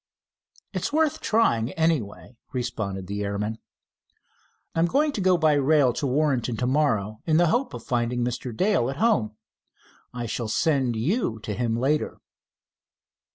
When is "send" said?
10.47-10.95